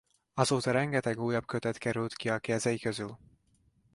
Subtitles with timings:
[0.33, 3.17] Azóta rengeteg újabb kötet került ki a kezei közül.